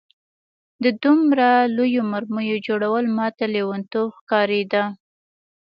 د 0.83 0.85
دومره 1.03 1.49
لویو 1.75 2.01
مرمیو 2.11 2.57
جوړول 2.67 3.05
ماته 3.17 3.43
لېونتوب 3.53 4.07
ښکارېده 4.19 4.83